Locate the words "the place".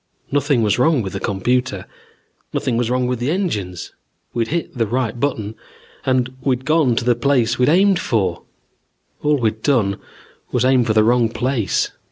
7.05-7.59